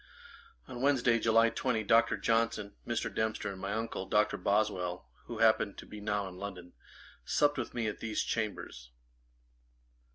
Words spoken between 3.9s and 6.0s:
Dr. Boswell, who happened to